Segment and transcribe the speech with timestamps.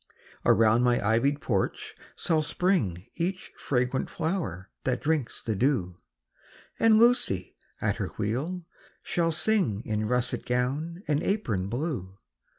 [0.47, 5.95] Around my ivy'd porch shall spring Each fragrant flower that drinks the dew;
[6.79, 8.65] And Lucy, at her wheel,
[9.03, 12.15] shall sing In russet gown and apron blue.